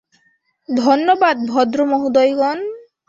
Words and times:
ধন্যবাদ, 0.69 1.37
ভদ্রমহোদয়গণ। 1.47 2.59